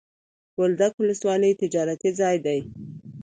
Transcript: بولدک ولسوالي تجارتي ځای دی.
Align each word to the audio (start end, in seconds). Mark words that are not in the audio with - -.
بولدک 0.55 0.93
ولسوالي 0.97 1.51
تجارتي 1.61 2.09
ځای 2.19 2.35
دی. 2.45 2.59